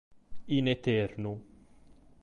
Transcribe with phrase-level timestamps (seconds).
[0.47, 1.33] In eternu.